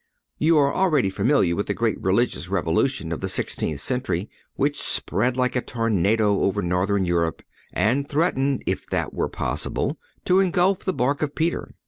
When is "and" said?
7.71-8.09